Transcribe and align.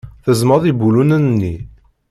Tezmeḍ 0.25 0.63
ibulunen-nni. 0.71 1.55